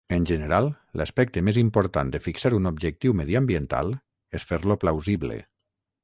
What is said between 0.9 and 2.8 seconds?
l'aspecte més important de fixar un